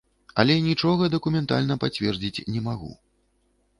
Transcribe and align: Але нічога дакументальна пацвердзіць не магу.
Але 0.43 0.53
нічога 0.67 1.09
дакументальна 1.15 1.77
пацвердзіць 1.83 2.45
не 2.57 2.65
магу. 2.69 2.91